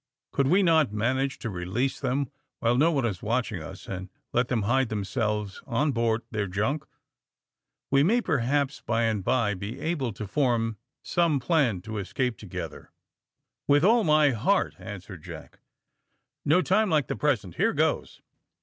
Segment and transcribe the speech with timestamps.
[0.31, 4.47] Could we not manage to release them while no one is watching us, and let
[4.47, 6.87] them hide themselves on board their junk?
[7.91, 12.91] We may, perhaps, by and by be able to form some plan to escape together."
[13.67, 15.59] "With all my heart," answered Jack.
[16.45, 17.57] "No time like the present.
[17.57, 18.21] Here goes."